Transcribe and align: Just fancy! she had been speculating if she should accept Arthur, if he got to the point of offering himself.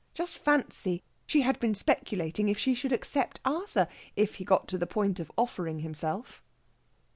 Just 0.15 0.35
fancy! 0.39 1.03
she 1.27 1.41
had 1.41 1.59
been 1.59 1.75
speculating 1.75 2.49
if 2.49 2.57
she 2.57 2.73
should 2.73 2.91
accept 2.91 3.39
Arthur, 3.45 3.87
if 4.15 4.33
he 4.37 4.43
got 4.43 4.67
to 4.69 4.79
the 4.79 4.87
point 4.87 5.19
of 5.19 5.31
offering 5.37 5.81
himself. 5.81 6.41